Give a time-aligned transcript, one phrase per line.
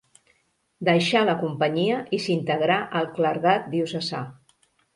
[0.89, 4.27] Deixà la Companyia i s'integrà al clergat diocesà.